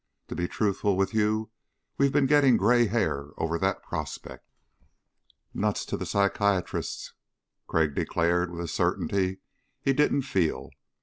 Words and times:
To 0.29 0.35
be 0.35 0.47
truthful 0.47 0.97
with 0.97 1.13
you, 1.13 1.51
we've 1.99 2.11
been 2.11 2.25
getting 2.25 2.57
gray 2.57 2.87
hair 2.87 3.27
over 3.37 3.59
that 3.59 3.83
prospect." 3.83 4.49
"Nuts 5.53 5.85
to 5.85 5.95
the 5.95 6.07
psychiatrists," 6.07 7.13
Crag 7.67 7.93
declared 7.93 8.49
with 8.51 8.61
a 8.61 8.67
certainty 8.67 9.41
he 9.79 9.93
didn't 9.93 10.23
feel. 10.23 10.71